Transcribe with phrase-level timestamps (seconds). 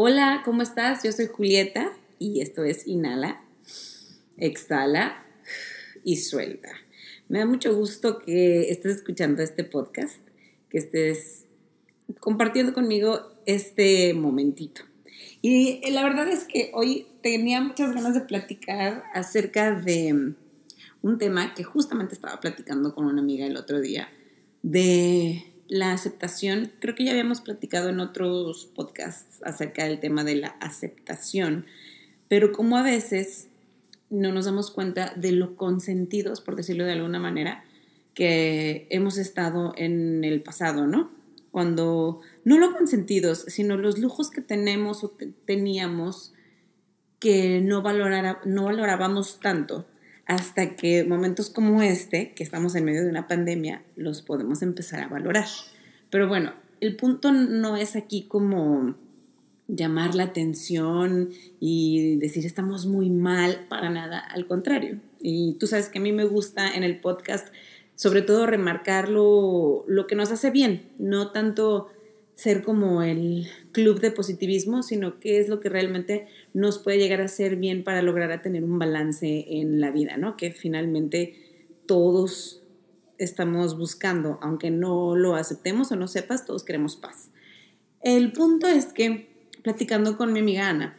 [0.00, 1.02] Hola, ¿cómo estás?
[1.02, 3.42] Yo soy Julieta y esto es Inhala,
[4.36, 5.24] Exhala
[6.04, 6.68] y Suelta.
[7.28, 10.20] Me da mucho gusto que estés escuchando este podcast,
[10.70, 11.46] que estés
[12.20, 14.82] compartiendo conmigo este momentito.
[15.42, 20.36] Y la verdad es que hoy tenía muchas ganas de platicar acerca de
[21.02, 24.08] un tema que justamente estaba platicando con una amiga el otro día,
[24.62, 26.72] de la aceptación.
[26.80, 31.66] Creo que ya habíamos platicado en otros podcasts acerca del tema de la aceptación,
[32.28, 33.48] pero como a veces
[34.10, 37.64] no nos damos cuenta de lo consentidos, por decirlo de alguna manera,
[38.14, 41.10] que hemos estado en el pasado, ¿no?
[41.50, 46.32] Cuando, no lo consentidos, sino los lujos que tenemos o teníamos
[47.18, 49.86] que no, valorara, no valorábamos tanto
[50.28, 55.00] hasta que momentos como este, que estamos en medio de una pandemia, los podemos empezar
[55.00, 55.46] a valorar.
[56.10, 58.94] Pero bueno, el punto no es aquí como
[59.68, 65.00] llamar la atención y decir estamos muy mal, para nada, al contrario.
[65.18, 67.48] Y tú sabes que a mí me gusta en el podcast
[67.94, 71.88] sobre todo remarcar lo, lo que nos hace bien, no tanto
[72.38, 77.20] ser como el club de positivismo, sino qué es lo que realmente nos puede llegar
[77.20, 80.36] a ser bien para lograr a tener un balance en la vida, ¿no?
[80.36, 81.34] Que finalmente
[81.86, 82.62] todos
[83.18, 87.30] estamos buscando, aunque no lo aceptemos o no sepas, todos queremos paz.
[88.02, 89.26] El punto es que,
[89.64, 90.96] platicando con mi amiga Ana,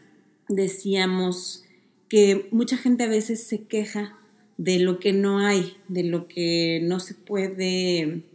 [0.49, 1.63] decíamos
[2.09, 4.19] que mucha gente a veces se queja
[4.57, 8.25] de lo que no hay, de lo que no se puede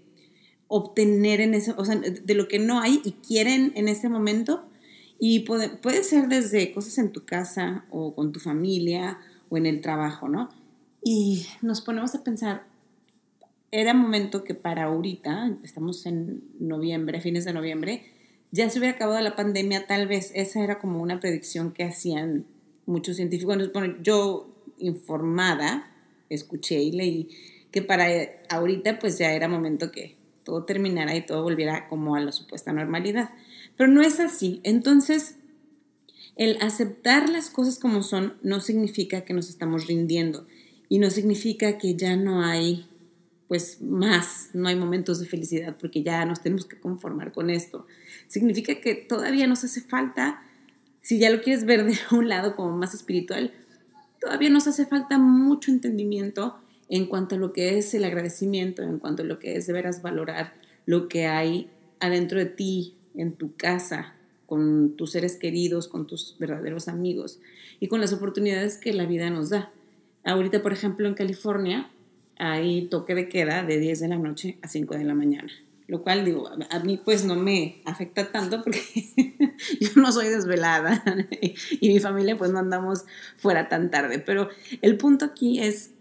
[0.76, 4.64] obtener en ese, o sea, de lo que no hay y quieren en ese momento.
[5.20, 9.66] Y puede, puede ser desde cosas en tu casa o con tu familia o en
[9.66, 10.48] el trabajo, ¿no?
[11.00, 12.66] Y nos ponemos a pensar,
[13.70, 18.06] era momento que para ahorita, estamos en noviembre, fines de noviembre,
[18.50, 22.46] ya se hubiera acabado la pandemia, tal vez esa era como una predicción que hacían
[22.84, 23.72] muchos científicos.
[23.72, 25.88] Bueno, yo informada,
[26.30, 27.28] escuché y leí
[27.70, 28.06] que para
[28.50, 32.72] ahorita pues ya era momento que todo terminara y todo volviera como a la supuesta
[32.72, 33.30] normalidad.
[33.76, 34.60] Pero no es así.
[34.62, 35.36] Entonces,
[36.36, 40.46] el aceptar las cosas como son no significa que nos estamos rindiendo
[40.88, 42.86] y no significa que ya no hay
[43.48, 47.86] pues más, no hay momentos de felicidad porque ya nos tenemos que conformar con esto.
[48.26, 50.42] Significa que todavía nos hace falta,
[51.02, 53.52] si ya lo quieres ver de un lado como más espiritual,
[54.20, 56.58] todavía nos hace falta mucho entendimiento
[56.88, 59.72] en cuanto a lo que es el agradecimiento, en cuanto a lo que es de
[59.72, 60.54] veras valorar
[60.86, 61.68] lo que hay
[62.00, 64.14] adentro de ti, en tu casa,
[64.46, 67.40] con tus seres queridos, con tus verdaderos amigos
[67.80, 69.72] y con las oportunidades que la vida nos da.
[70.24, 71.90] Ahorita, por ejemplo, en California
[72.38, 75.50] hay toque de queda de 10 de la noche a 5 de la mañana,
[75.86, 78.80] lo cual digo, a mí pues no me afecta tanto porque
[79.80, 81.02] yo no soy desvelada
[81.80, 83.04] y mi familia pues no andamos
[83.36, 84.48] fuera tan tarde, pero
[84.82, 85.93] el punto aquí es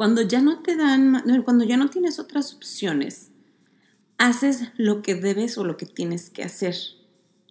[0.00, 3.28] cuando ya no te dan, cuando ya no tienes otras opciones,
[4.16, 6.74] haces lo que debes o lo que tienes que hacer.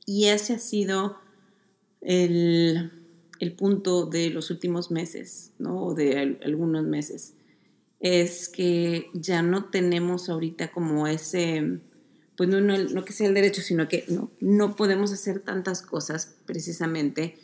[0.08, 1.20] Y ese ha sido
[2.02, 2.92] el,
[3.56, 5.80] punto de los últimos meses, ¿no?
[5.80, 7.36] O de algunos meses.
[8.00, 11.82] Es que ya no tenemos ahorita como ese,
[12.36, 15.84] pues no, no, no que sea el derecho, sino que no, no podemos hacer tantas
[15.84, 17.38] cosas precisamente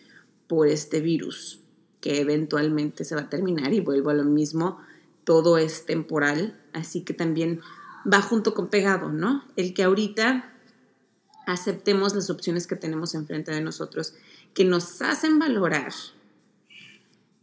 [0.48, 1.60] por este virus,
[2.02, 4.80] que eventualmente se va a terminar y vuelvo a lo mismo
[5.26, 7.60] todo es temporal, así que también
[8.12, 9.44] va junto con pegado, ¿no?
[9.58, 10.54] El que ahorita
[11.46, 14.14] aceptemos las opciones que tenemos enfrente de nosotros,
[14.54, 15.92] que nos hacen valorar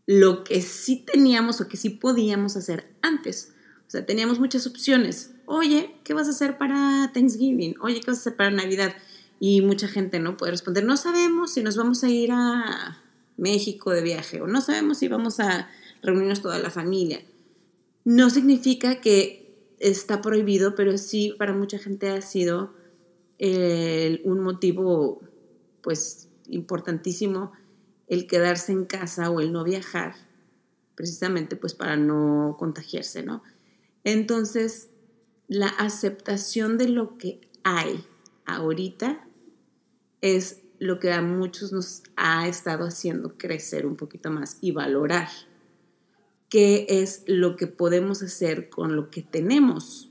[0.07, 3.53] lo que sí teníamos o que sí podíamos hacer antes.
[3.87, 5.33] O sea, teníamos muchas opciones.
[5.47, 7.77] Oye, ¿qué vas a hacer para Thanksgiving?
[7.81, 8.95] Oye, ¿qué vas a hacer para Navidad?
[9.39, 13.03] Y mucha gente no puede responder, no sabemos si nos vamos a ir a
[13.37, 15.69] México de viaje o no sabemos si vamos a
[16.01, 17.23] reunirnos toda la familia
[18.05, 22.75] no significa que está prohibido, pero sí para mucha gente ha sido
[24.25, 25.21] un motivo
[25.83, 27.53] pues importantísimo
[28.07, 30.15] el quedarse en casa o el no viajar,
[30.95, 33.43] precisamente pues para no contagiarse, ¿no?
[34.05, 34.91] Entonces,
[35.49, 38.05] la aceptación de lo que hay
[38.45, 39.27] ahorita
[40.21, 45.29] es lo que a muchos nos ha estado haciendo crecer un poquito más y valorar
[46.53, 50.11] qué es lo que podemos hacer con lo que tenemos.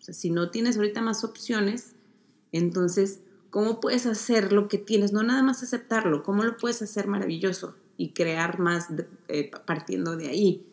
[0.00, 1.96] O sea, si no tienes ahorita más opciones,
[2.52, 3.18] entonces,
[3.50, 5.12] ¿cómo puedes hacer lo que tienes?
[5.12, 8.90] No nada más aceptarlo, ¿cómo lo puedes hacer maravilloso y crear más
[9.26, 10.64] eh, partiendo de ahí?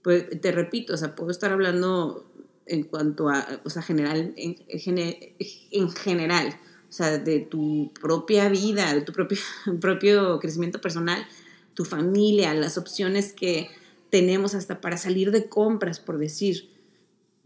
[0.00, 2.26] Pues te repito, o sea, puedo estar hablando
[2.64, 6.58] en cuanto a, o sea, general, en, en general.
[6.88, 9.36] O sea, de tu propia vida, de tu propio,
[9.82, 11.26] propio crecimiento personal,
[11.74, 13.68] tu familia, las opciones que
[14.14, 16.70] tenemos hasta para salir de compras, por decir.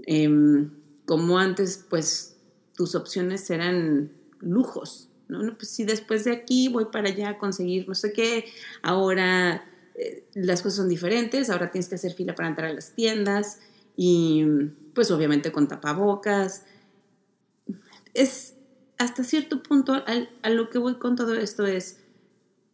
[0.04, 0.70] Em,
[1.06, 2.36] como antes, pues
[2.76, 5.56] tus opciones eran lujos, ¿no?
[5.56, 8.44] Pues si después de aquí voy para allá a conseguir no sé qué,
[8.82, 12.94] ahora eh, las cosas son diferentes, ahora tienes que hacer fila para entrar a las
[12.94, 13.60] tiendas
[13.96, 14.44] y
[14.94, 16.66] pues obviamente con tapabocas.
[18.12, 18.56] Es
[18.98, 22.00] hasta cierto punto, a lo que voy con todo esto es,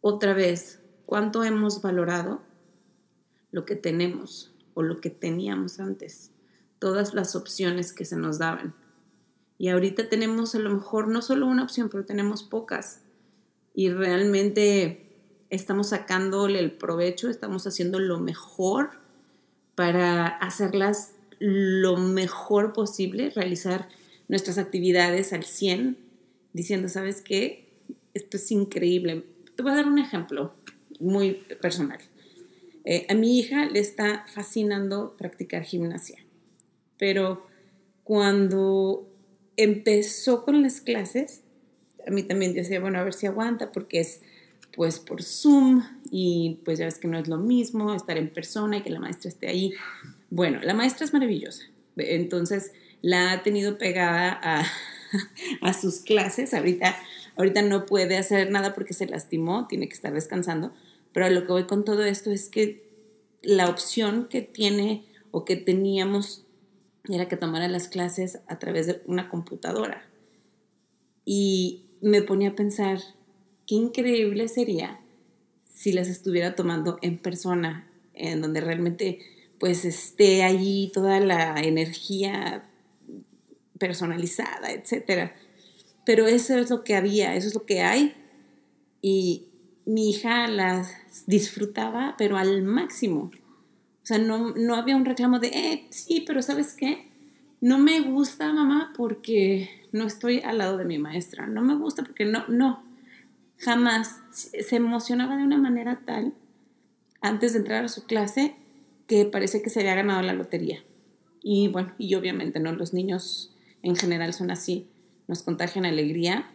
[0.01, 2.44] otra vez, cuánto hemos valorado
[3.55, 6.31] lo que tenemos o lo que teníamos antes,
[6.77, 8.75] todas las opciones que se nos daban.
[9.57, 12.99] Y ahorita tenemos a lo mejor no solo una opción, pero tenemos pocas.
[13.73, 15.07] Y realmente
[15.49, 18.89] estamos sacándole el provecho, estamos haciendo lo mejor
[19.75, 23.87] para hacerlas lo mejor posible, realizar
[24.27, 25.97] nuestras actividades al 100,
[26.51, 27.69] diciendo, ¿sabes qué?
[28.13, 29.23] Esto es increíble.
[29.55, 30.53] Te voy a dar un ejemplo
[30.99, 31.99] muy personal.
[32.85, 36.19] Eh, a mi hija le está fascinando practicar gimnasia,
[36.97, 37.45] pero
[38.03, 39.09] cuando
[39.57, 41.41] empezó con las clases,
[42.07, 44.21] a mí también decía, bueno, a ver si aguanta, porque es
[44.75, 48.77] pues por Zoom y pues ya ves que no es lo mismo estar en persona
[48.77, 49.73] y que la maestra esté ahí.
[50.29, 51.63] Bueno, la maestra es maravillosa,
[51.97, 54.65] entonces la ha tenido pegada a,
[55.61, 56.53] a sus clases.
[56.53, 56.95] Ahorita,
[57.37, 60.73] ahorita no puede hacer nada porque se lastimó, tiene que estar descansando.
[61.15, 62.83] Pero lo que voy con todo esto es que
[63.41, 66.43] la opción que tiene o que teníamos
[67.07, 70.05] era que tomara las clases a través de una computadora.
[71.23, 72.99] Y me ponía a pensar,
[73.65, 74.99] qué increíble sería
[75.73, 79.19] si las estuviera tomando en persona, en donde realmente
[79.57, 82.69] pues esté allí toda la energía
[83.79, 85.31] personalizada, etc.
[86.05, 88.13] Pero eso es lo que había, eso es lo que hay.
[89.01, 89.45] Y
[89.85, 90.93] mi hija las
[91.27, 93.31] disfrutaba, pero al máximo.
[94.03, 97.09] O sea, no, no había un reclamo de, eh, sí, pero ¿sabes qué?
[97.61, 101.47] No me gusta, mamá, porque no estoy al lado de mi maestra.
[101.47, 102.83] No me gusta porque no, no.
[103.57, 106.33] Jamás se emocionaba de una manera tal
[107.21, 108.55] antes de entrar a su clase
[109.07, 110.83] que parece que se había ganado la lotería.
[111.41, 112.71] Y bueno, y obviamente, ¿no?
[112.73, 114.87] Los niños en general son así,
[115.27, 116.51] nos contagian alegría,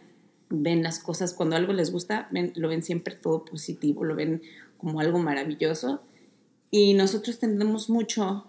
[0.51, 4.41] ven las cosas, cuando algo les gusta, lo ven siempre todo positivo, lo ven
[4.77, 6.01] como algo maravilloso.
[6.69, 8.45] Y nosotros tendemos mucho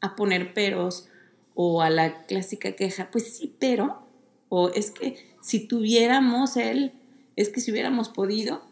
[0.00, 1.08] a poner peros
[1.54, 4.02] o a la clásica queja, pues sí, pero,
[4.48, 6.92] o es que si tuviéramos él,
[7.36, 8.62] es que si hubiéramos podido,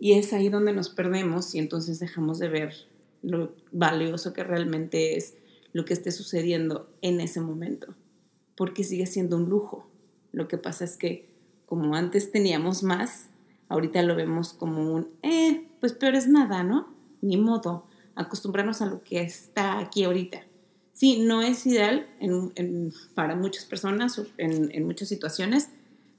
[0.00, 2.74] y es ahí donde nos perdemos y entonces dejamos de ver
[3.22, 5.34] lo valioso que realmente es
[5.72, 7.94] lo que esté sucediendo en ese momento
[8.56, 9.86] porque sigue siendo un lujo.
[10.32, 11.28] Lo que pasa es que
[11.66, 13.28] como antes teníamos más,
[13.68, 16.88] ahorita lo vemos como un, eh, pues peor es nada, ¿no?
[17.20, 20.42] Ni modo, acostumbrarnos a lo que está aquí ahorita.
[20.92, 22.06] Sí, no es ideal
[23.14, 25.70] para muchas personas, en, en muchas situaciones,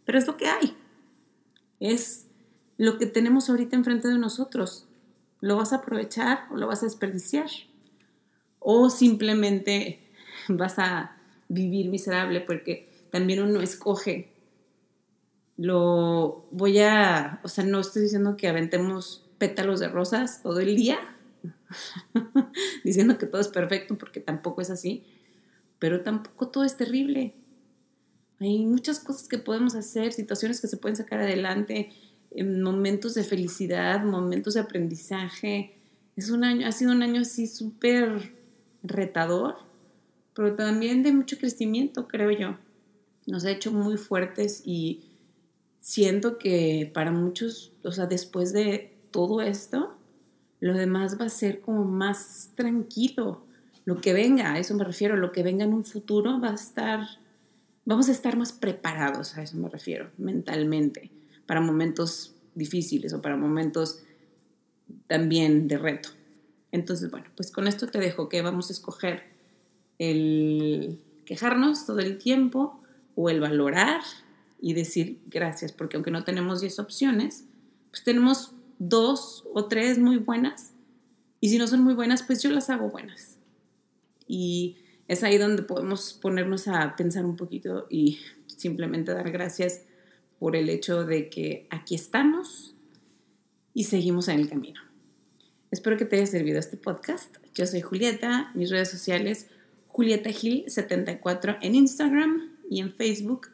[0.06, 0.76] pero es lo que hay.
[1.80, 2.26] Es
[2.78, 4.86] lo que tenemos ahorita enfrente de nosotros.
[5.40, 7.48] ¿Lo vas a aprovechar o lo vas a desperdiciar?
[8.60, 10.00] O simplemente
[10.50, 11.18] vas a
[11.48, 14.34] vivir miserable porque también uno escoge.
[15.58, 20.76] Lo voy a, o sea, no estoy diciendo que aventemos pétalos de rosas todo el
[20.76, 21.00] día,
[22.84, 25.04] diciendo que todo es perfecto porque tampoco es así,
[25.80, 27.36] pero tampoco todo es terrible.
[28.40, 31.92] Hay muchas cosas que podemos hacer, situaciones que se pueden sacar adelante,
[32.44, 35.78] momentos de felicidad, momentos de aprendizaje.
[36.18, 38.34] Es un año, ha sido un año así súper
[38.84, 39.56] retador,
[40.34, 42.58] pero también de mucho crecimiento, creo yo.
[43.26, 45.15] Nos ha hecho muy fuertes y
[45.86, 49.96] siento que para muchos, o sea, después de todo esto,
[50.60, 53.46] lo demás va a ser como más tranquilo.
[53.86, 56.56] Lo que venga, a eso me refiero, lo que venga en un futuro va a
[56.56, 57.02] estar,
[57.86, 61.12] vamos a estar más preparados, a eso me refiero, mentalmente,
[61.46, 64.02] para momentos difíciles o para momentos
[65.06, 66.10] también de reto.
[66.72, 69.22] Entonces, bueno, pues con esto te dejo que vamos a escoger
[70.00, 72.82] el quejarnos todo el tiempo
[73.14, 74.02] o el valorar
[74.66, 77.46] y decir gracias, porque aunque no tenemos 10 opciones,
[77.92, 80.74] pues tenemos dos o tres muy buenas
[81.40, 83.38] y si no son muy buenas, pues yo las hago buenas.
[84.28, 88.18] Y es ahí donde podemos ponernos a pensar un poquito y
[88.48, 89.84] simplemente dar gracias
[90.40, 92.74] por el hecho de que aquí estamos
[93.76, 94.82] y seguimos en el camino.
[95.70, 97.36] Espero que te haya servido este podcast.
[97.54, 99.46] Yo soy Julieta, mis redes sociales
[99.90, 103.50] Julieta Gil 74 en Instagram y en Facebook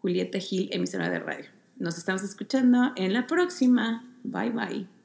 [0.00, 1.46] Julieta Gil, emisora de radio.
[1.78, 4.04] Nos estamos escuchando en la próxima.
[4.22, 4.99] Bye bye.